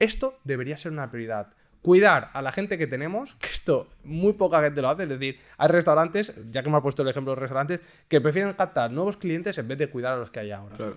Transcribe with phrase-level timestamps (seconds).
[0.00, 1.52] Esto debería ser una prioridad.
[1.82, 5.38] Cuidar a la gente que tenemos, que esto muy poca gente lo hace, es decir,
[5.56, 8.90] hay restaurantes, ya que me ha puesto el ejemplo de los restaurantes, que prefieren captar
[8.90, 10.76] nuevos clientes en vez de cuidar a los que hay ahora.
[10.76, 10.96] Claro.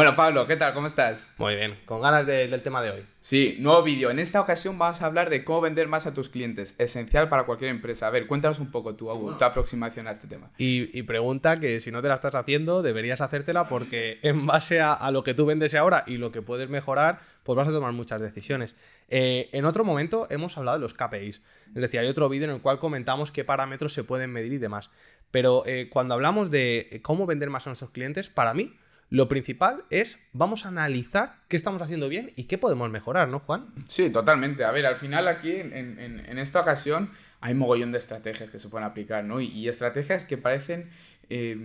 [0.00, 0.72] Bueno, Pablo, ¿qué tal?
[0.72, 1.30] ¿Cómo estás?
[1.36, 3.04] Muy bien, con ganas de- del tema de hoy.
[3.20, 4.10] Sí, nuevo vídeo.
[4.10, 6.74] En esta ocasión vamos a hablar de cómo vender más a tus clientes.
[6.78, 8.06] Esencial para cualquier empresa.
[8.06, 10.52] A ver, cuéntanos un poco tu, tu aproximación a este tema.
[10.56, 14.80] Y, y pregunta que si no te la estás haciendo, deberías hacértela porque en base
[14.80, 17.70] a, a lo que tú vendes ahora y lo que puedes mejorar, pues vas a
[17.70, 18.76] tomar muchas decisiones.
[19.10, 21.42] Eh, en otro momento hemos hablado de los KPIs.
[21.74, 24.58] Es decir, hay otro vídeo en el cual comentamos qué parámetros se pueden medir y
[24.58, 24.88] demás.
[25.30, 28.72] Pero eh, cuando hablamos de cómo vender más a nuestros clientes, para mí,
[29.10, 33.40] lo principal es vamos a analizar qué estamos haciendo bien y qué podemos mejorar, ¿no,
[33.40, 33.66] Juan?
[33.86, 34.64] Sí, totalmente.
[34.64, 37.10] A ver, al final aquí, en, en- en esta ocasión,
[37.40, 39.40] hay mogollón de estrategias que se pueden aplicar, ¿no?
[39.40, 40.90] Y, y estrategias que parecen
[41.30, 41.56] eh,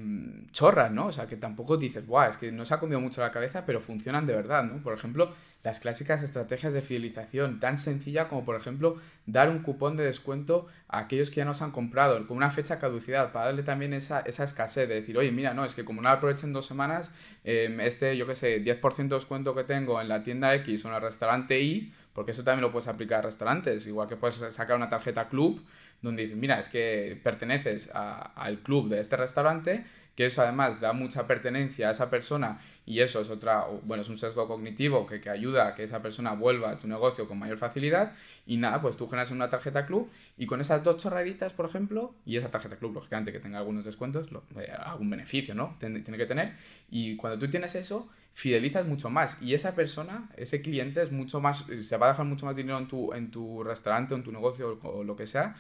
[0.51, 1.07] chorras, ¿no?
[1.07, 3.65] O sea, que tampoco dices, guau, es que no se ha comido mucho la cabeza,
[3.65, 4.81] pero funcionan de verdad, ¿no?
[4.83, 9.97] Por ejemplo, las clásicas estrategias de fidelización, tan sencilla como, por ejemplo, dar un cupón
[9.97, 13.63] de descuento a aquellos que ya nos han comprado, con una fecha caducidad, para darle
[13.63, 16.67] también esa, esa escasez, de decir, oye, mira, no, es que como no aprovechen dos
[16.67, 17.11] semanas,
[17.43, 20.89] eh, este, yo qué sé, 10% de descuento que tengo en la tienda X o
[20.89, 24.37] en el restaurante Y, porque eso también lo puedes aplicar a restaurantes, igual que puedes
[24.55, 25.61] sacar una tarjeta club
[26.01, 29.83] donde dices, mira, es que perteneces al club de este restaurante,
[30.15, 34.09] que eso además da mucha pertenencia a esa persona y eso es otra, bueno, es
[34.09, 37.39] un sesgo cognitivo que, que ayuda a que esa persona vuelva a tu negocio con
[37.39, 38.13] mayor facilidad
[38.45, 42.13] y nada, pues tú generas una tarjeta club y con esas dos chorraditas, por ejemplo,
[42.25, 45.75] y esa tarjeta club, lógicamente, que tenga algunos descuentos, lo- eh, algún beneficio, ¿no?
[45.79, 46.53] Ten- tiene que tener
[46.89, 51.39] y cuando tú tienes eso, fidelizas mucho más y esa persona, ese cliente es mucho
[51.39, 54.23] más, se va a dejar mucho más dinero en tu, en tu restaurante o en
[54.23, 55.55] tu negocio o lo que sea,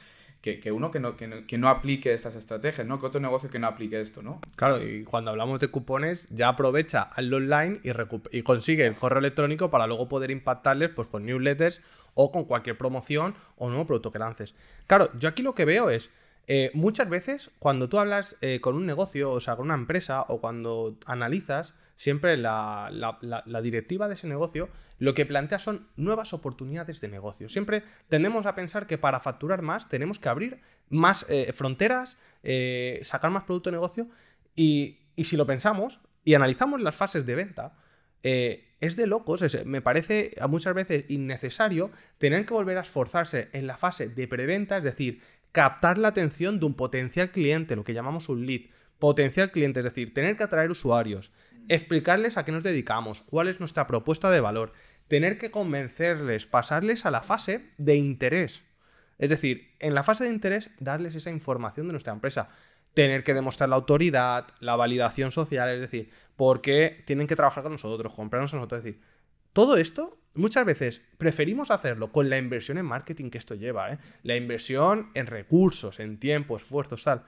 [0.59, 2.99] que, uno que no, que, no, que no aplique estas estrategias, ¿no?
[2.99, 4.39] Que otro negocio que no aplique esto, ¿no?
[4.55, 7.89] Claro, y cuando hablamos de cupones, ya aprovecha, hazlo online y,
[8.37, 11.81] y consigue el correo electrónico para luego poder impactarles pues, con newsletters
[12.13, 14.53] o con cualquier promoción o nuevo producto que lances.
[14.87, 16.11] Claro, yo aquí lo que veo es,
[16.47, 20.21] eh, muchas veces cuando tú hablas eh, con un negocio, o sea, con una empresa,
[20.29, 26.33] o cuando analizas, siempre la- la directiva de ese negocio lo que plantea son nuevas
[26.33, 27.49] oportunidades de negocio.
[27.49, 32.99] Siempre tendemos a pensar que para facturar más tenemos que abrir más eh, fronteras, eh,
[33.03, 34.07] sacar más producto de negocio
[34.55, 37.73] y, si lo pensamos y analizamos las fases de venta,
[38.23, 43.67] eh, es de locos, me parece muchas veces innecesario tener que volver a esforzarse en
[43.67, 47.93] la fase de preventa, es decir, captar la atención de un potencial cliente, lo que
[47.93, 48.61] llamamos un lead,
[48.99, 51.31] potencial cliente, es decir, tener que atraer usuarios,
[51.69, 54.73] explicarles a qué nos dedicamos, cuál es nuestra propuesta de valor,
[55.07, 58.63] tener que convencerles, pasarles a la fase de interés.
[59.17, 62.49] Es decir, en la fase de interés, darles esa información de nuestra empresa.
[62.93, 67.63] Tener que demostrar la autoridad, la validación social, es decir, por qué tienen que trabajar
[67.63, 68.79] con nosotros, comprarnos a nosotros.
[68.79, 69.01] Es decir,
[69.53, 73.99] todo esto, muchas veces preferimos hacerlo con la inversión en marketing que esto lleva, ¿eh?
[74.23, 77.23] la inversión en recursos, en tiempo, esfuerzos, tal.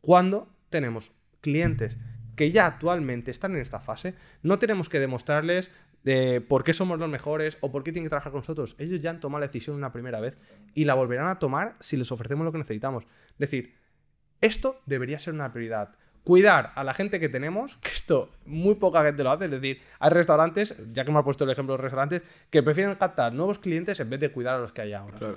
[0.00, 1.96] Cuando tenemos clientes
[2.36, 5.70] que ya actualmente están en esta fase, no tenemos que demostrarles
[6.04, 8.74] de por qué somos los mejores o por qué tienen que trabajar con nosotros.
[8.78, 10.36] Ellos ya han tomado la decisión una primera vez
[10.74, 13.04] y la volverán a tomar si les ofrecemos lo que necesitamos.
[13.04, 13.74] Es decir,
[14.40, 15.94] esto debería ser una prioridad.
[16.24, 19.80] Cuidar a la gente que tenemos, que esto muy poca gente lo hace, es decir,
[19.98, 23.32] hay restaurantes, ya que me ha puesto el ejemplo de los restaurantes, que prefieren captar
[23.32, 25.36] nuevos clientes en vez de cuidar a los que hay ahora.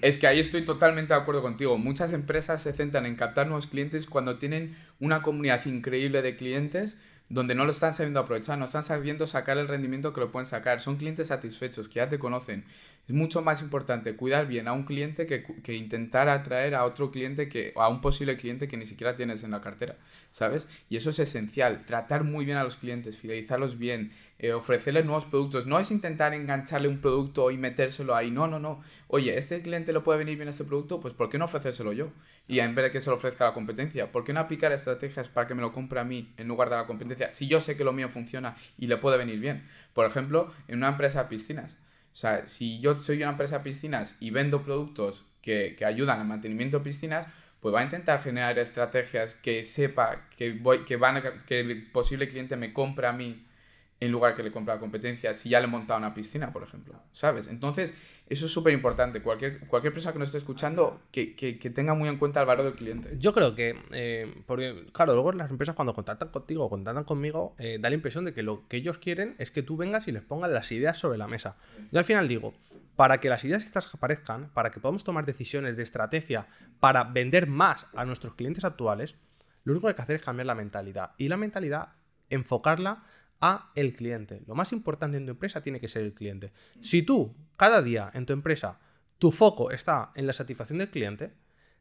[0.00, 1.78] Es que ahí estoy totalmente de acuerdo contigo.
[1.78, 7.00] Muchas empresas se centran en captar nuevos clientes cuando tienen una comunidad increíble de clientes
[7.28, 10.46] donde no lo están sabiendo aprovechar, no están sabiendo sacar el rendimiento que lo pueden
[10.46, 10.80] sacar.
[10.80, 12.64] Son clientes satisfechos, que ya te conocen.
[13.06, 17.10] Es mucho más importante cuidar bien a un cliente que, que intentar atraer a otro
[17.10, 19.96] cliente, que, a un posible cliente que ni siquiera tienes en la cartera,
[20.30, 20.68] ¿sabes?
[20.88, 25.26] Y eso es esencial, tratar muy bien a los clientes, fidelizarlos bien, eh, ofrecerles nuevos
[25.26, 25.66] productos.
[25.66, 28.82] No es intentar engancharle un producto y metérselo ahí, no, no, no.
[29.08, 32.08] Oye, este cliente le puede venir bien este producto, pues ¿por qué no ofrecérselo yo?
[32.48, 35.28] Y en vez de que se lo ofrezca la competencia, ¿por qué no aplicar estrategias
[35.28, 37.30] para que me lo compre a mí en lugar de la competencia?
[37.32, 39.68] Si yo sé que lo mío funciona y le puede venir bien.
[39.92, 41.76] Por ejemplo, en una empresa de piscinas.
[42.14, 46.20] O sea, si yo soy una empresa de piscinas y vendo productos que, que ayudan
[46.20, 47.26] al mantenimiento de piscinas,
[47.60, 51.90] pues va a intentar generar estrategias que sepa que, voy, que, van a- que el
[51.90, 53.44] posible cliente me compre a mí
[54.00, 56.52] en lugar que le compre a la competencia si ya le he montado una piscina,
[56.52, 57.46] por ejemplo, ¿sabes?
[57.46, 57.94] Entonces,
[58.26, 59.20] eso es súper importante.
[59.22, 62.46] Cualquier, cualquier persona que nos esté escuchando, que, que, que tenga muy en cuenta el
[62.46, 63.16] valor del cliente.
[63.18, 67.54] Yo creo que, eh, porque, claro, luego las empresas cuando contactan contigo o contactan conmigo,
[67.58, 70.12] eh, da la impresión de que lo que ellos quieren es que tú vengas y
[70.12, 71.56] les pongas las ideas sobre la mesa.
[71.92, 72.54] Yo al final digo,
[72.96, 76.46] para que las ideas estas aparezcan, para que podamos tomar decisiones de estrategia
[76.80, 79.16] para vender más a nuestros clientes actuales,
[79.64, 81.12] lo único que hay que hacer es cambiar la mentalidad.
[81.18, 81.88] Y la mentalidad,
[82.30, 83.04] enfocarla
[83.44, 84.42] a el cliente.
[84.46, 86.52] Lo más importante en tu empresa tiene que ser el cliente.
[86.80, 88.80] Si tú, cada día en tu empresa,
[89.18, 91.34] tu foco está en la satisfacción del cliente,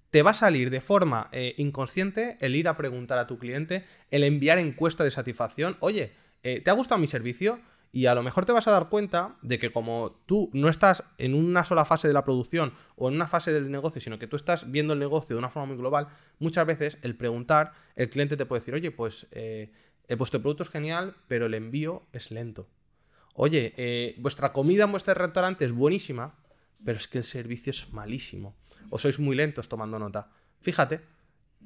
[0.10, 3.86] te va a salir de forma eh, inconsciente el ir a preguntar a tu cliente,
[4.12, 6.12] el enviar encuesta de satisfacción, oye,
[6.44, 7.62] eh, ¿te ha gustado mi servicio?
[7.94, 11.04] Y a lo mejor te vas a dar cuenta de que como tú no estás
[11.18, 14.28] en una sola fase de la producción o en una fase del negocio, sino que
[14.28, 16.08] tú estás viendo el negocio de una forma muy global,
[16.40, 19.72] muchas veces el preguntar, el cliente te puede decir, oye, pues eh,
[20.18, 22.68] vuestro producto es genial, pero el envío es lento.
[23.34, 26.36] Oye, eh, vuestra comida en vuestro restaurante es buenísima,
[26.84, 28.56] pero es que el servicio es malísimo.
[28.90, 30.30] O sois muy lentos tomando nota.
[30.62, 31.02] Fíjate,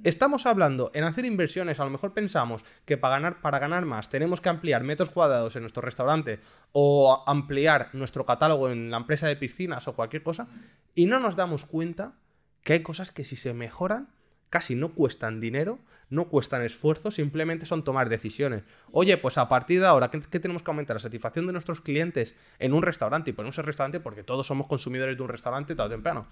[0.03, 4.09] Estamos hablando en hacer inversiones, a lo mejor pensamos que para ganar, para ganar más
[4.09, 6.39] tenemos que ampliar metros cuadrados en nuestro restaurante
[6.71, 10.47] o ampliar nuestro catálogo en la empresa de piscinas o cualquier cosa,
[10.93, 12.13] y no nos damos cuenta
[12.61, 14.09] que hay cosas que si se mejoran
[14.49, 15.79] casi no cuestan dinero,
[16.09, 18.63] no cuestan esfuerzo, simplemente son tomar decisiones.
[18.91, 20.95] Oye, pues a partir de ahora, ¿qué, tenemos que aumentar?
[20.95, 24.67] La satisfacción de nuestros clientes en un restaurante, y ponemos el restaurante porque todos somos
[24.67, 26.27] consumidores de un restaurante tarde o temprano.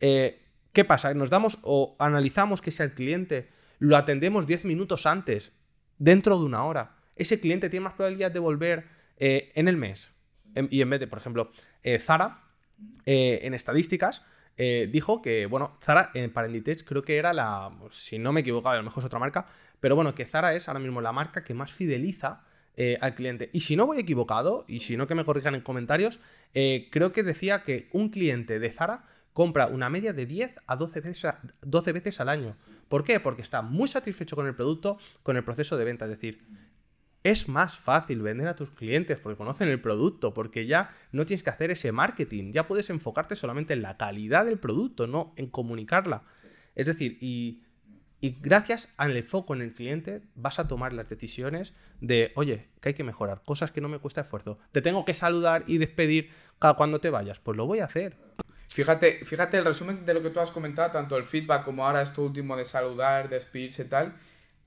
[0.00, 0.40] Eh,
[0.72, 1.12] ¿Qué pasa?
[1.14, 3.48] Nos damos o analizamos que si al cliente
[3.78, 5.52] lo atendemos 10 minutos antes,
[5.98, 8.86] dentro de una hora, ese cliente tiene más probabilidad de volver
[9.18, 10.12] eh, en el mes.
[10.70, 11.52] y en vez de, por ejemplo,
[11.82, 12.44] eh, Zara,
[13.04, 14.22] en estadísticas,
[14.90, 18.76] dijo que, bueno, Zara para Inditex creo que era la, si no me equivoco, a
[18.76, 19.46] lo mejor es otra marca,
[19.80, 22.42] pero bueno, que Zara es ahora mismo la marca que más fideliza
[23.00, 23.50] al cliente.
[23.52, 26.20] Y si no voy equivocado, y si no que me corrijan en comentarios,
[26.52, 31.00] creo que decía que un cliente de Zara compra una media de 10 a 12
[31.00, 32.56] veces, 12 veces al año.
[32.88, 33.20] ¿Por qué?
[33.20, 36.06] Porque está muy satisfecho con el producto, con el proceso de venta.
[36.06, 36.44] Es decir,
[37.22, 41.42] es más fácil vender a tus clientes porque conocen el producto, porque ya no tienes
[41.42, 45.48] que hacer ese marketing, ya puedes enfocarte solamente en la calidad del producto, no en
[45.48, 46.22] comunicarla.
[46.74, 47.62] Es decir, y,
[48.20, 52.90] y gracias al foco en el cliente vas a tomar las decisiones de, oye, que
[52.90, 54.58] hay que mejorar, cosas que no me cuesta esfuerzo.
[54.72, 58.16] Te tengo que saludar y despedir cada cuando te vayas, pues lo voy a hacer.
[58.68, 62.02] Fíjate, fíjate el resumen de lo que tú has comentado, tanto el feedback como ahora
[62.02, 64.14] esto último de saludar, despedirse y tal,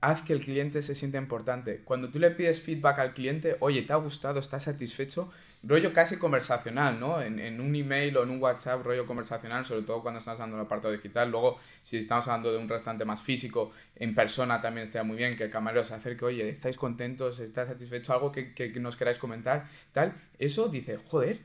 [0.04, 1.80] haz que el cliente se sienta importante.
[1.82, 4.38] Cuando tú le pides feedback al cliente, oye, ¿te ha gustado?
[4.38, 5.30] ¿Estás satisfecho?
[5.62, 7.22] Rollo casi conversacional, ¿no?
[7.22, 10.66] En, un email o en un WhatsApp, rollo conversacional, sobre todo cuando estamos hablando del
[10.66, 11.30] apartado digital.
[11.30, 15.38] Luego, si estamos hablando de un restaurante más físico, en persona también estaría muy bien
[15.38, 17.40] que el camarero se acerque, oye, ¿estáis contentos?
[17.40, 18.10] ¿Estáis satisfechos?
[18.10, 19.66] ¿Algo que, que nos queráis comentar?
[19.92, 20.12] Tal.
[20.38, 21.40] Eso dice, joder,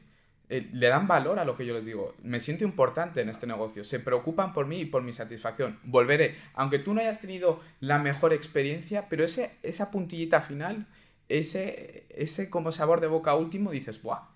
[0.50, 2.16] eh, le dan valor a lo que yo les digo.
[2.24, 3.84] Me siento importante en este negocio.
[3.84, 5.80] Se preocupan por mí y por mi satisfacción.
[5.84, 6.36] Volveré.
[6.56, 10.88] Aunque tú no hayas tenido la mejor experiencia, pero ese, esa puntillita final,
[11.30, 14.28] ese, ese como sabor de boca último, dices, ¡buah!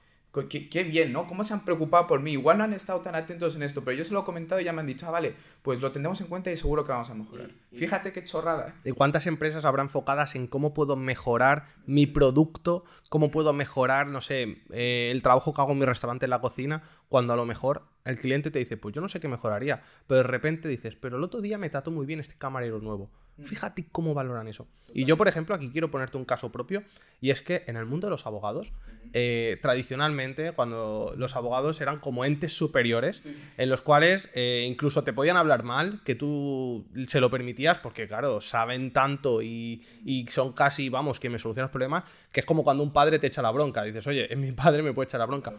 [0.49, 1.27] Qué, bien, ¿no?
[1.27, 2.31] ¿Cómo se han preocupado por mí?
[2.31, 4.63] Igual no han estado tan atentos en esto, pero yo se lo he comentado y
[4.63, 7.11] ya me han dicho, ah, vale, pues lo tendremos en cuenta y seguro que vamos
[7.11, 7.51] a mejorar.
[7.71, 8.73] Fíjate qué chorrada.
[8.83, 12.83] ¿Y cuántas empresas habrá enfocadas en cómo puedo mejorar mi producto?
[13.09, 16.41] ¿Cómo puedo mejorar, no sé, eh, el trabajo que hago en mi restaurante en la
[16.41, 16.81] cocina?
[17.09, 19.83] Cuando a lo mejor el cliente te dice, pues yo no sé qué mejoraría.
[20.07, 23.11] Pero de repente dices, pero el otro día me trató muy bien este camarero nuevo.
[23.37, 23.43] Mm.
[23.43, 24.67] Fíjate cómo valoran eso.
[24.93, 26.83] Y yo, por ejemplo, aquí quiero ponerte un caso propio,
[27.19, 28.71] y es que en el mundo de los abogados,
[29.13, 33.27] eh, tradicionalmente, cuando los abogados eran como entes superiores,
[33.57, 38.07] en los cuales eh, incluso te podían hablar mal, que tú se lo permitías, porque
[38.07, 39.83] claro, saben tanto y,
[40.29, 43.27] son casi, vamos, que me solucionan los problemas, que es como cuando un padre te
[43.27, 45.53] echa la bronca, dices, oye, es mi padre, me puede echar la bronca.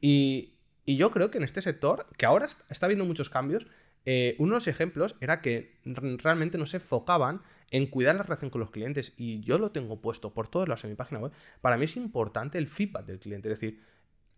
[0.00, 0.54] Y,
[0.84, 3.66] y yo creo que en este sector, que ahora está habiendo muchos cambios,
[4.04, 8.70] eh, unos ejemplos era que realmente no se enfocaban en cuidar la relación con los
[8.70, 11.32] clientes y yo lo tengo puesto por todos lados en mi página web.
[11.60, 13.80] Para mí es importante el feedback del cliente, es decir,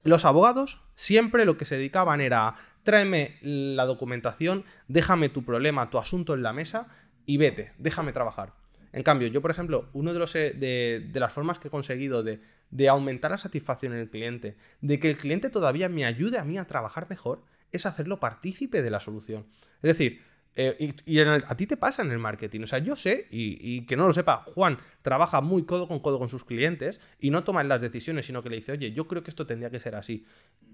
[0.05, 5.99] los abogados siempre lo que se dedicaban era tráeme la documentación, déjame tu problema, tu
[5.99, 6.89] asunto en la mesa
[7.27, 8.53] y vete, déjame trabajar.
[8.93, 12.23] En cambio, yo, por ejemplo, una de, los, eh, de, las formas que he conseguido
[12.23, 12.41] de,
[12.71, 16.45] de aumentar la satisfacción en el cliente, de que el cliente todavía me ayude a
[16.45, 17.43] mí a trabajar mejor,
[17.75, 19.47] es hacerlo partícipe de la solución.
[19.83, 20.21] Es decir,
[20.57, 22.63] eh, y, a ti te pasa en el marketing.
[22.63, 26.19] O sea, yo sé, y, que no lo sepa, Juan trabaja muy codo con codo
[26.19, 29.23] con sus clientes y no toma las decisiones, sino que le dice, oye, yo creo
[29.23, 30.27] que esto tendría que ser así.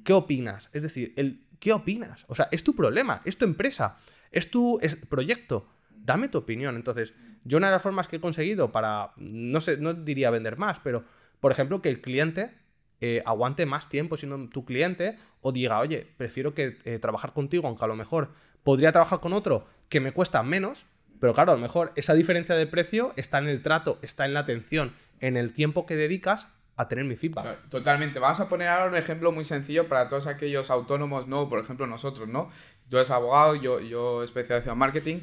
[0.04, 0.69] ¿Qué opinas?
[0.73, 2.25] Es decir, el, ¿qué opinas?
[2.28, 3.97] O sea, es tu problema, es tu empresa,
[4.30, 5.66] es tu proyecto.
[5.90, 6.76] Dame tu opinión.
[6.76, 7.14] Entonces,
[7.45, 10.80] yo una de las formas que he conseguido para, no sé, no diría vender más,
[10.80, 11.04] pero,
[11.40, 12.60] por ejemplo, que el cliente
[13.00, 17.66] eh, aguante más tiempo siendo tu cliente o diga, oye, prefiero que eh, trabajar contigo,
[17.66, 18.30] aunque a lo mejor
[18.62, 20.87] podría trabajar con otro que me cuesta menos,
[21.21, 24.35] pero claro, a lo mejor esa diferencia de precio está en el trato, está en
[24.35, 27.69] la atención, en el tiempo que dedicas a tener mi feedback.
[27.69, 28.19] Totalmente.
[28.19, 31.49] Vamos a poner ahora un ejemplo muy sencillo para todos aquellos autónomos, ¿no?
[31.49, 32.50] Por ejemplo, nosotros, ¿no?
[32.88, 35.21] Yo es abogado, yo, yo especializado en marketing.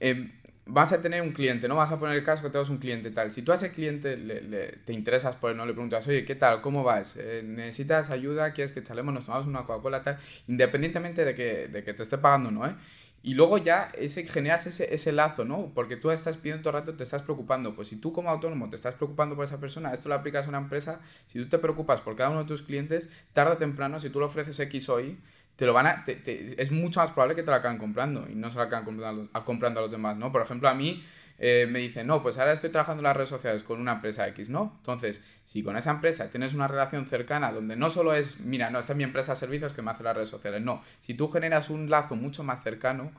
[0.00, 0.30] Eh,
[0.68, 1.76] vas a tener un cliente, ¿no?
[1.76, 3.32] Vas a poner el caso que tengas un cliente tal.
[3.32, 5.66] Si tú a ese cliente le, te interesas por él, ¿no?
[5.66, 6.60] Le preguntas, oye, ¿qué tal?
[6.60, 7.16] ¿Cómo vas?
[7.16, 8.52] Eh, ¿Necesitas ayuda?
[8.52, 9.12] ¿Quieres que echaremos?
[9.12, 10.18] ¿Nos tomamos una Coca-Cola tal?
[10.46, 12.66] Independientemente de que, de que te esté pagando, ¿no?
[12.66, 12.74] ¿eh?
[13.22, 15.72] Y luego ya ese, generas ese, ese lazo, ¿no?
[15.74, 17.74] Porque tú estás pidiendo todo el rato, te estás preocupando.
[17.74, 20.48] Pues si tú como autónomo te estás preocupando por esa persona, esto lo aplicas a
[20.50, 23.98] una empresa, si tú te preocupas por cada uno de tus clientes, tarde o temprano,
[23.98, 25.18] si tú le ofreces X hoy,
[25.58, 28.48] te lo van a, es mucho más probable que te lo acaben comprando y no
[28.48, 30.30] se lo acaban comprando, a, comprando a los demás, ¿no?
[30.30, 31.04] Por ejemplo, a mí
[31.36, 34.28] eh, me dicen, no, pues ahora estoy trabajando en las redes sociales con una empresa
[34.28, 34.74] X, ¿no?
[34.76, 38.78] Entonces, si con esa empresa tienes una relación cercana donde no solo es, mira, no,
[38.78, 41.28] esta es mi empresa de servicios que me hace las redes sociales, no, si tú
[41.28, 43.10] generas un lazo mucho más cercano,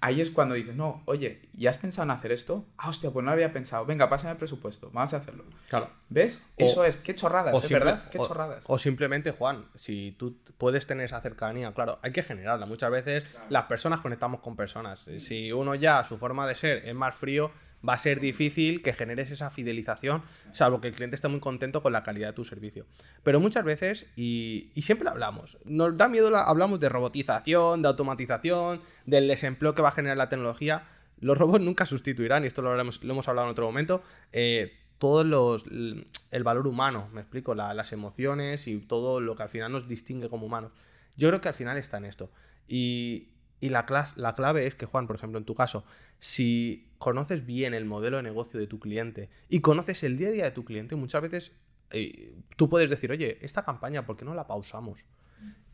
[0.00, 2.64] ahí es cuando dices, no, oye, ¿y has pensado en hacer esto?
[2.76, 3.84] Ah, hostia, pues no lo había pensado.
[3.84, 5.44] Venga, pásame el presupuesto, vamos a hacerlo.
[5.68, 5.90] Claro.
[6.08, 6.42] ¿Ves?
[6.56, 8.08] Eso es, qué chorradas, ¿es verdad?
[8.10, 8.64] Qué chorradas.
[8.66, 12.66] O simplemente, Juan, si tú puedes tener esa cercanía, claro, hay que generarla.
[12.66, 15.08] Muchas veces las personas conectamos con personas.
[15.18, 17.50] Si uno ya, su forma de ser es más frío,
[17.86, 21.82] va a ser difícil que generes esa fidelización, salvo que el cliente esté muy contento
[21.82, 22.86] con la calidad de tu servicio.
[23.22, 29.28] Pero muchas veces, y, siempre hablamos, nos da miedo, hablamos de robotización, de automatización, del
[29.28, 30.84] desempleo que va a generar la tecnología.
[31.20, 35.22] Los robots nunca sustituirán, y esto lo, lo hemos hablado en otro momento, eh, todo
[35.22, 39.88] los, el valor humano, me explico, las emociones y todo lo que al final nos
[39.88, 40.72] distingue como humanos.
[41.16, 42.30] Yo creo que al final está en esto.
[42.66, 43.28] Y,
[43.60, 43.86] y la,
[44.16, 45.84] la clave es que, Juan, por ejemplo, en tu caso,
[46.20, 50.32] si conoces bien el modelo de negocio de tu cliente y conoces el día a
[50.32, 51.52] día de tu cliente, muchas veces
[51.90, 55.04] eh, tú puedes decir, oye, esta campaña, ¿por qué no la pausamos?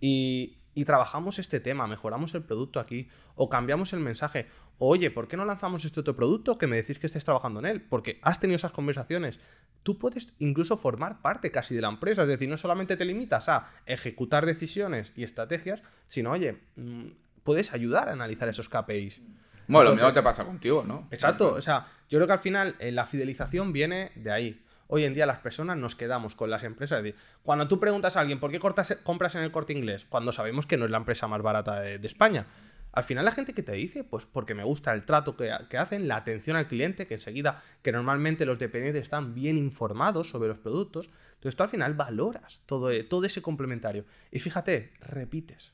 [0.01, 4.47] Y, y, trabajamos este tema, mejoramos el producto aquí, o cambiamos el mensaje,
[4.79, 7.67] oye, ¿por qué no lanzamos este otro producto que me decís que estés trabajando en
[7.67, 7.83] él?
[7.83, 9.41] Porque has tenido esas conversaciones.
[9.83, 13.49] Tú puedes incluso formar parte casi de la empresa, es decir, no solamente te limitas
[13.49, 17.09] a ejecutar decisiones y estrategias, sino, oye, mm,
[17.45, 19.21] puedes ayudar a analizar esos KPIs.
[19.67, 21.09] Bueno, lo mismo te pasa contigo, ¿no?
[21.11, 24.61] Exacto, o sea, yo creo que al final eh, la fidelización viene de ahí.
[24.87, 26.99] Hoy en día las personas nos quedamos con las empresas.
[26.99, 30.07] Es decir, cuando tú preguntas a alguien por qué cortas, compras en el corte inglés,
[30.09, 32.47] cuando sabemos que no es la empresa más barata de, España,
[32.93, 36.07] al final la gente que te dice, pues porque me gusta el trato que, hacen,
[36.07, 40.59] la atención al cliente, que enseguida, que normalmente los dependientes están bien informados sobre los
[40.59, 44.05] productos, entonces tú al final valoras todo, todo ese complementario.
[44.31, 45.73] Y fíjate, repites.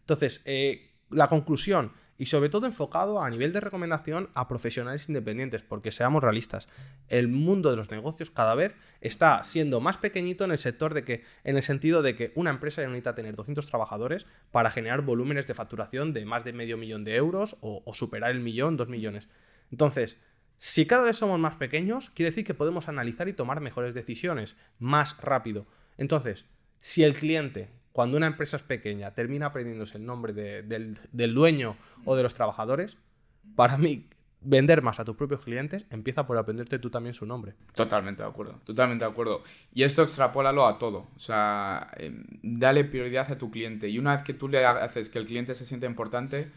[0.00, 5.62] Entonces, eh, la conclusión, y sobre todo enfocado a nivel de recomendación a profesionales independientes,
[5.62, 6.68] porque seamos realistas,
[7.08, 11.04] el mundo de los negocios cada vez está siendo más pequeñito en el sector de
[11.04, 15.02] que, en el sentido de que una empresa ya necesita tener 200 trabajadores para generar
[15.02, 18.76] volúmenes de facturación de más de medio millón de euros o, o superar el millón,
[18.76, 19.28] dos millones.
[19.72, 20.20] Entonces,
[20.58, 24.56] si cada vez somos más pequeños, quiere decir que podemos analizar y tomar mejores decisiones
[24.78, 25.66] más rápido.
[25.98, 26.46] Entonces,
[26.80, 30.98] si el cliente cuando una empresa es pequeña termina aprendiéndose el nombre del,
[31.32, 32.96] dueño o de los trabajadores,
[33.54, 34.08] para mí
[34.40, 37.54] vender más a tus propios clientes empieza por aprenderte tú también su nombre.
[37.72, 39.44] Totalmente de acuerdo, totalmente de acuerdo.
[39.72, 41.06] Y esto extrapólalo a todo.
[41.14, 43.88] O sea, em, dale prioridad a tu cliente.
[43.88, 46.50] Y una vez que tú le haces que el cliente se sienta importante,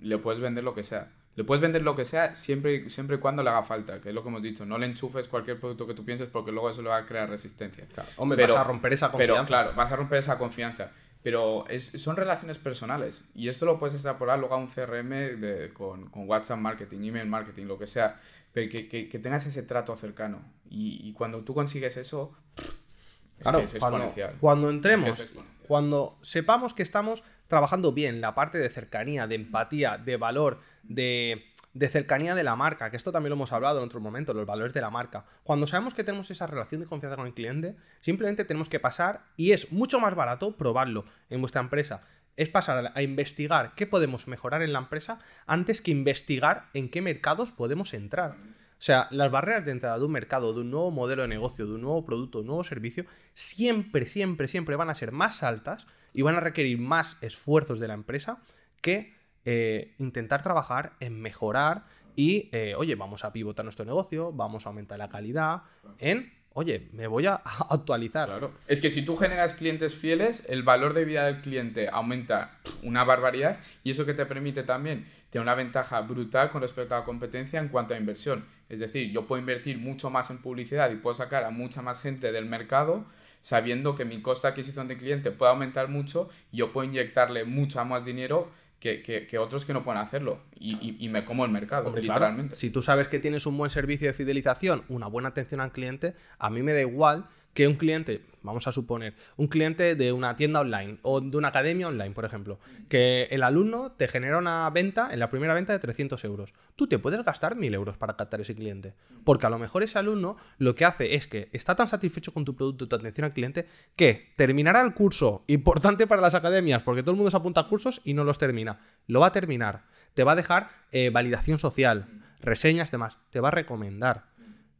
[0.00, 1.10] le puedes vender lo que sea.
[1.34, 4.14] Le puedes vender lo que sea siempre, siempre y cuando le haga falta, que es
[4.14, 4.66] lo que hemos dicho.
[4.66, 7.28] No le enchufes cualquier producto que tú pienses porque luego eso le va a crear
[7.28, 7.86] resistencia.
[8.16, 9.34] Hombre, vas a romper esa confianza.
[9.34, 10.90] Pero, claro, vas a romper esa confianza.
[11.22, 13.24] Pero es, son relaciones personales.
[13.34, 17.28] Y esto lo puedes extrapolar luego a un CRM de, con, con, WhatsApp marketing, email
[17.28, 18.20] marketing, lo que sea.
[18.52, 20.42] Pero que, que, que tengas ese trato cercano.
[20.68, 25.24] Y, y, cuando tú consigues eso, es claro, es cuando, cuando, entremos,
[25.66, 31.48] cuando sepamos que estamos trabajando bien la parte de cercanía, de empatía, de valor, de,
[31.88, 34.72] cercanía de la marca, que esto también lo hemos hablado en otro momento, los valores
[34.72, 35.24] de la marca.
[35.42, 39.24] Cuando sabemos que tenemos esa relación de confianza con el cliente, simplemente tenemos que pasar,
[39.36, 42.02] y es mucho más barato probarlo en vuestra empresa,
[42.36, 47.02] es pasar a investigar qué podemos mejorar en la empresa antes que investigar en qué
[47.02, 48.36] mercados podemos entrar.
[48.82, 51.68] O sea, las barreras de entrada de un mercado, de un nuevo modelo de negocio,
[51.68, 55.44] de un nuevo producto, de un nuevo servicio, siempre, siempre, siempre van a ser más
[55.44, 58.42] altas y van a requerir más esfuerzos de la empresa
[58.80, 61.84] que eh, intentar trabajar en mejorar
[62.16, 65.62] y, eh, oye, vamos a pivotar nuestro negocio, vamos a aumentar la calidad
[65.98, 67.34] en, oye, me voy a
[67.70, 68.28] actualizar.
[68.28, 68.52] Claro.
[68.66, 73.04] Es que si tú generas clientes fieles, el valor de vida del cliente aumenta una
[73.04, 77.04] barbaridad y eso que te permite también tener una ventaja brutal con respecto a la
[77.04, 78.44] competencia en cuanto a inversión.
[78.68, 82.00] Es decir, yo puedo invertir mucho más en publicidad y puedo sacar a mucha más
[82.00, 83.06] gente del mercado
[83.40, 87.44] sabiendo que mi costa de adquisición de cliente puede aumentar mucho y yo puedo inyectarle
[87.44, 88.50] mucho más dinero
[88.82, 90.40] que, otros que no pueden hacerlo.
[90.58, 92.56] Y, me como el mercado, literalmente.
[92.56, 96.14] Si tú sabes que tienes un buen servicio de fidelización, una buena atención al cliente,
[96.38, 100.36] a mí me da igual que un cliente, vamos a suponer, un cliente de una
[100.36, 104.68] tienda online o de una academia online, por ejemplo, que el alumno te genera una
[104.70, 106.54] venta, en la primera venta de 300 euros.
[106.76, 108.94] Tú te puedes gastar 1000 euros para captar ese cliente,
[109.24, 112.44] porque a lo mejor ese alumno lo que hace es que está tan satisfecho con
[112.44, 113.66] tu producto tu atención al cliente
[113.96, 117.68] que terminará el curso, importante para las academias, porque todo el mundo se apunta a
[117.68, 118.80] cursos y no los termina.
[119.06, 122.06] Lo va a terminar, te va a dejar eh, validación social,
[122.40, 124.31] reseñas, demás, te va a recomendar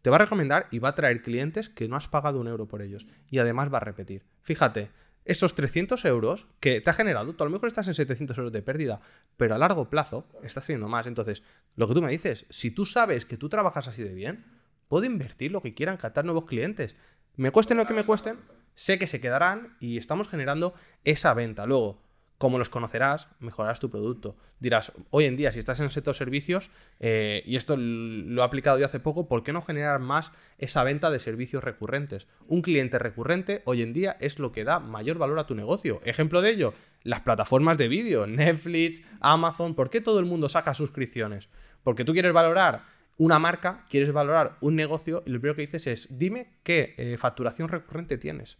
[0.02, 2.66] te va a recomendar y va a traer clientes que no has pagado un euro
[2.66, 3.06] por ellos.
[3.30, 4.24] Y además va a repetir.
[4.42, 4.90] Fíjate,
[5.24, 8.52] esos 300 euros que te ha generado, tú a lo mejor estás en 700 euros
[8.52, 9.00] de pérdida,
[9.36, 11.06] pero a largo plazo estás teniendo más.
[11.06, 11.44] Entonces,
[11.76, 14.44] lo que tú me dices, si tú sabes que tú trabajas así de bien,
[14.88, 16.96] puedo invertir lo que quieran, captar nuevos clientes.
[17.36, 18.40] Me cuesten lo que me cuesten,
[18.74, 21.64] sé que se quedarán y estamos generando esa venta.
[21.66, 22.02] Luego,
[22.42, 24.34] como los conocerás, mejorarás tu producto.
[24.58, 28.44] Dirás, hoy en día, si estás en el sector servicios, eh, y esto lo he
[28.44, 32.26] aplicado yo hace poco, ¿por qué no generar más esa venta de servicios recurrentes?
[32.48, 36.00] Un cliente recurrente hoy en día es lo que da mayor valor a tu negocio.
[36.04, 40.74] Ejemplo de ello, las plataformas de vídeo, Netflix, Amazon, ¿por qué todo el mundo saca
[40.74, 41.48] suscripciones?
[41.84, 42.86] Porque tú quieres valorar
[43.18, 47.16] una marca, quieres valorar un negocio y lo primero que dices es, dime qué eh,
[47.18, 48.58] facturación recurrente tienes.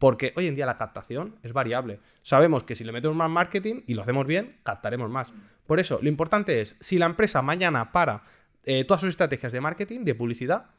[0.00, 2.00] Porque hoy en día la captación es variable.
[2.22, 5.34] Sabemos que si le metemos más marketing y lo hacemos bien, captaremos más.
[5.66, 8.22] Por eso, lo importante es, si la empresa mañana para
[8.64, 10.70] eh, todas sus estrategias de marketing, de publicidad,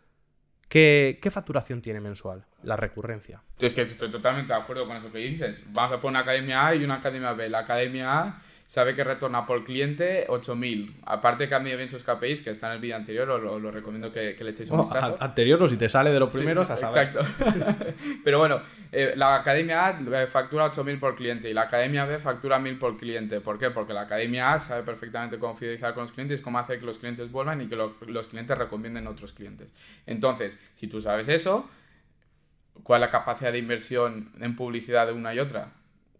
[0.67, 2.45] ¿qué, facturación tiene mensual?
[2.63, 3.43] La recurrencia.
[3.59, 5.65] Es que estoy totalmente de acuerdo con eso que dices.
[5.71, 7.47] Vamos a poner una academia A y una academia B.
[7.47, 11.01] La academia A sabe que retorna por cliente 8.000.
[11.05, 14.33] Aparte cambia bien sus KPIs, que está en el vídeo anterior, os lo, recomiendo que,
[14.39, 15.17] le echéis un oh, vistazo.
[15.19, 17.09] Anterior o si te sale de los primeros, a saber.
[17.09, 17.93] Exacto.
[18.23, 18.61] Pero bueno,
[18.93, 22.79] eh, la Academia A eh, factura 8.000 por cliente y la Academia B factura 1.000
[22.79, 23.41] por cliente.
[23.41, 23.71] ¿Por qué?
[23.71, 26.97] Porque la Academia A sabe perfectamente cómo fidelizar con los clientes, cómo hacer que los
[26.97, 29.73] clientes vuelvan y que los clientes recomienden a otros clientes.
[30.05, 31.69] Entonces, si tú sabes eso,
[32.83, 35.73] ¿cuál es la capacidad de inversión en publicidad de una y otra?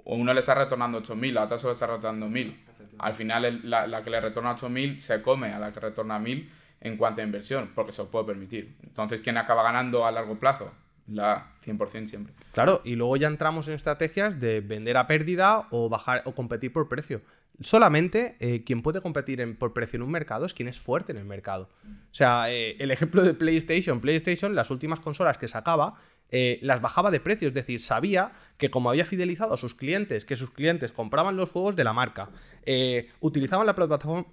[0.04, 2.56] O uno le está retornando 8.000, la otra solo está retornando 1.000.
[3.00, 6.50] Al final la, la, que le retorna 8.000 se come a la que retorna 1.000
[6.82, 8.76] en cuanto a inversión, porque se lo puede permitir.
[8.84, 10.72] Entonces, ¿quién acaba ganando a largo plazo?
[11.08, 12.34] La 100% siempre.
[12.54, 16.74] Claro, y luego ya entramos en estrategias de vender a pérdida o bajar o competir
[16.74, 17.22] por precio.
[17.60, 21.12] Solamente eh, quien puede competir en, por precio en un mercado es quien es fuerte
[21.12, 21.70] en el mercado.
[21.86, 25.96] O sea, eh, el ejemplo de PlayStation, PlayStation, las últimas consolas que sacaba,
[26.32, 30.26] eh, las bajaba de precio, es decir, sabía que como había fidelizado a sus clientes,
[30.26, 32.30] que sus clientes compraban los juegos de la marca,
[32.66, 33.76] eh, utilizaban la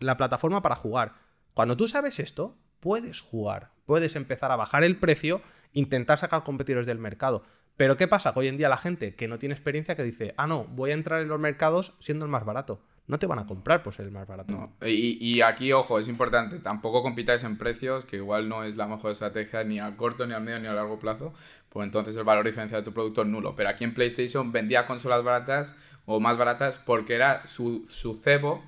[0.00, 1.14] la plataforma para jugar.
[1.54, 6.86] Cuando tú sabes esto, puedes jugar, puedes empezar a bajar el precio, intentar sacar competidores
[6.86, 7.44] del mercado.
[7.76, 8.32] Pero ¿qué pasa?
[8.32, 10.90] Que hoy en día la gente que no tiene experiencia que dice, ah, no, voy
[10.90, 13.94] a entrar en los mercados siendo el más barato no te van a comprar por
[13.94, 14.70] ser el más barato.
[14.82, 19.12] Y, aquí, ojo, es importante, tampoco compitáis en precios, que igual no es la mejor
[19.12, 21.32] estrategia ni a corto, ni a medio, ni a largo plazo,
[21.70, 23.56] pues entonces el valor diferencial de tu producto es nulo.
[23.56, 28.62] Pero aquí en PlayStation vendía consolas baratas o más baratas porque era su, su cebo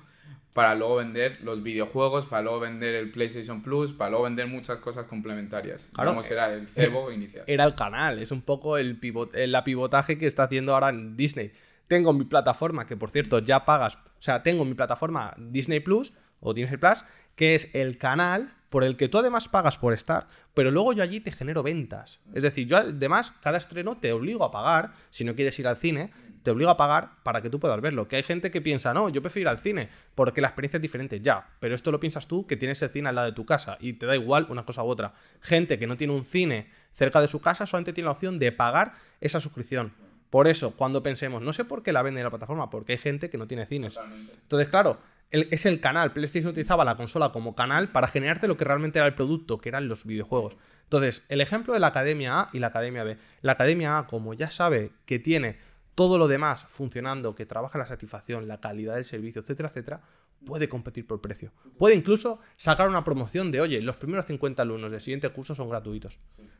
[0.53, 4.79] para luego vender los videojuegos, para luego vender el PlayStation Plus, para luego vender muchas
[4.79, 5.87] cosas complementarias.
[5.93, 7.43] Claro, Como era el cebo inicial.
[7.45, 9.31] Era el canal, es un poco el, pivot,
[9.63, 11.51] pivotaje que está haciendo ahora en Disney
[11.91, 16.13] tengo mi plataforma, que por cierto ya pagas, o sea, tengo mi plataforma Disney Plus
[16.39, 17.03] o Disney Plus,
[17.35, 21.03] que es el canal por el que tú además pagas por estar, pero luego yo
[21.03, 22.21] allí te genero ventas.
[22.33, 25.75] Es decir, yo además cada estreno te obligo a pagar, si no quieres ir al
[25.75, 28.07] cine, te obligo a pagar para que tú puedas verlo.
[28.07, 30.81] Que hay gente que piensa, no, yo prefiero ir al cine, porque la experiencia es
[30.81, 33.45] diferente, ya, pero esto lo piensas tú que tienes el cine al lado de tu
[33.45, 35.11] casa y te da igual una cosa u otra.
[35.41, 38.53] Gente que no tiene un cine cerca de su casa solamente tiene la opción de
[38.53, 39.91] pagar esa suscripción.
[40.31, 42.97] Por eso, cuando pensemos, no sé por qué la venden en la plataforma, porque hay
[42.97, 43.99] gente que no tiene cines.
[44.43, 44.97] Entonces, claro,
[45.29, 46.13] es el canal.
[46.13, 49.67] PlayStation utilizaba la consola como canal para generarte lo que realmente era el producto, que
[49.67, 50.55] eran los videojuegos.
[50.83, 53.17] Entonces, el ejemplo de la Academia A y la Academia B.
[53.41, 55.57] La Academia A, como ya sabe que tiene
[55.95, 60.01] todo lo demás funcionando, que trabaja la satisfacción, la calidad del servicio, etcétera, etcétera,
[60.45, 61.51] puede competir por precio.
[61.77, 65.69] Puede incluso sacar una promoción de, oye, los primeros 50 alumnos del siguiente curso son
[65.69, 66.19] gratuitos.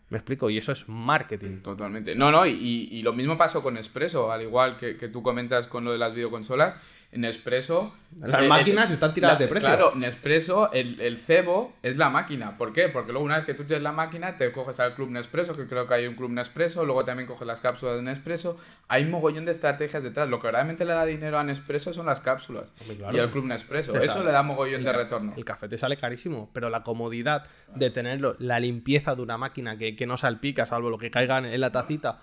[0.10, 1.62] Me explico, y eso es marketing.
[1.62, 2.16] Totalmente.
[2.16, 5.86] No, no, y, lo mismo pasó con Expreso, al igual que, que, tú comentas con
[5.86, 6.78] lo de las videoconsolas.
[7.14, 7.94] Nespresso.
[8.20, 9.68] Las eh, máquinas están tiradas de precio.
[9.68, 12.58] Claro, Nespresso, el, el, cebo es la máquina.
[12.58, 12.88] ¿Por qué?
[12.88, 15.68] Porque luego una vez que tú tienes la máquina, te coges al club Nespresso, que
[15.68, 18.58] creo que hay un club Nespresso, luego también coges las cápsulas de Nespresso.
[18.88, 20.30] Hay un mogollón de estrategias detrás.
[20.30, 22.72] Lo que realmente le da dinero a Nespresso son las cápsulas.
[22.88, 23.98] y al club Nespresso.
[24.00, 25.34] Eso le da mogollón de retorno.
[25.36, 27.46] El café te sale carísimo, pero la comodidad
[27.76, 31.40] de tenerlo, la limpieza de una máquina que, que no salpica, salvo lo que caiga
[31.40, 32.22] en la tacita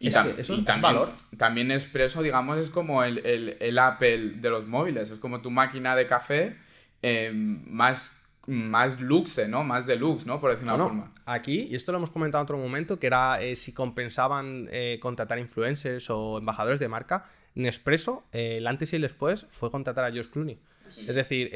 [0.00, 1.12] y, también, valor.
[1.36, 5.10] también Espresso, digamos, es como el, Apple de los móviles.
[5.10, 6.56] Es como tu máquina de café
[7.02, 8.14] eh, más
[8.46, 9.62] más luxe, ¿no?
[9.62, 10.40] Más deluxe, ¿no?
[10.40, 11.12] Por decirlo de una forma.
[11.26, 14.98] Aquí, y esto lo hemos comentado en otro momento, que era eh, si compensaban eh,
[15.02, 17.26] contratar influencers o embajadores de marca.
[17.54, 20.58] Nespresso, el antes y el después, fue contratar a George Clooney.
[20.96, 21.50] Es decir,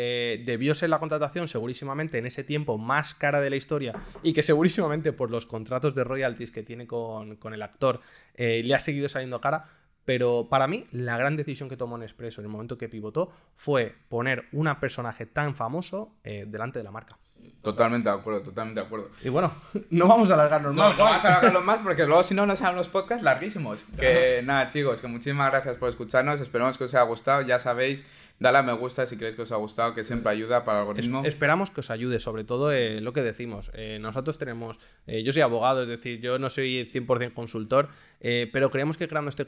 [0.44, 4.42] debió ser la contratación segurísimamente en ese tiempo más cara de la historia y que
[4.42, 8.00] segurísimamente por los contratos de royalties que tiene con, con el actor
[8.36, 9.66] le ha seguido saliendo cara,
[10.04, 13.94] pero para mí, la gran decisión que tomó Nespresso en el momento que pivotó fue
[14.08, 17.18] poner un personaje tan famoso eh, delante de la marca.
[17.60, 19.10] Totalmente de acuerdo, totalmente de acuerdo.
[19.22, 19.52] Y bueno,
[19.90, 20.96] no vamos a alargarnos más.
[20.96, 23.84] No vamos a alargarnos más porque luego si no nos salen los podcasts larguísimos.
[23.98, 26.40] Que nada, chicos, que muchísimas gracias por escucharnos.
[26.40, 27.42] Esperamos que os haya gustado.
[27.42, 28.04] Ya sabéis,
[28.42, 30.80] dale a me gusta si creéis que os ha gustado, que siempre ayuda para el
[30.82, 31.24] algoritmo.
[31.24, 33.70] esperamos que os ayude, sobre todo eh, lo que decimos.
[33.74, 37.88] Eh, nosotros tenemos, eh, yo soy abogado, es decir, yo no soy 100% consultor,
[38.20, 39.46] pero creemos que creando este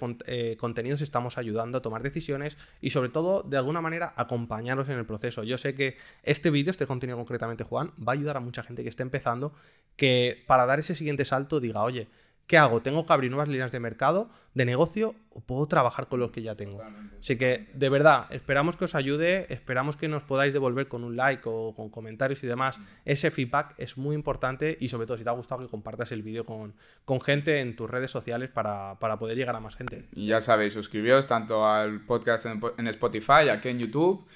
[0.57, 4.99] contenido os estamos ayudando a tomar decisiones y sobre todo, de alguna manera, acompañaros en
[4.99, 5.43] el proceso.
[5.43, 8.83] Yo sé que este vídeo, este contenido concretamente, Juan, va a ayudar a mucha gente
[8.83, 9.53] que esté empezando,
[9.97, 12.09] que para dar ese siguiente salto diga, oye,
[12.47, 12.83] ¿Qué hago?
[12.83, 16.43] ¿Tengo que abrir nuevas líneas de mercado, de negocio o puedo trabajar con los que
[16.43, 16.83] ya tengo?
[17.19, 21.17] Así que, de verdad, esperamos que os ayude, esperamos que nos podáis devolver con un
[21.17, 22.79] like o con comentarios y demás.
[23.07, 26.23] Ese feedback es muy importante y sobre todo si te ha gustado que compartas el
[26.23, 26.75] vídeo con,
[27.07, 30.05] con gente en tus redes sociales para, poder llegar a más gente.
[30.13, 34.27] Y ya sabéis, suscribíos tanto al podcast en, en Spotify, aquí en YouTube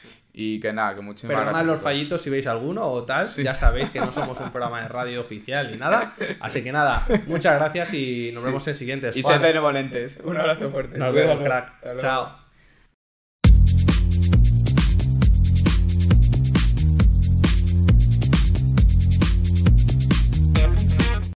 [0.41, 3.57] y que nada, que muchísimas Pero más los fallitos, si veis alguno o tal, ya
[3.57, 6.15] sabéis que no somos un programa de radio oficial ni nada.
[6.39, 9.17] Así que nada, muchas gracias y nos vemos en siguientes.
[9.17, 10.21] Y sed benevolentes.
[10.23, 10.97] Un abrazo fuerte.
[10.97, 11.99] Nos vemos, crack.
[11.99, 12.48] Chao.